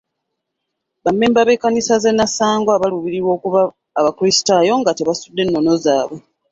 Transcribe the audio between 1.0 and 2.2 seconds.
Bammemba b'ekkanisa zi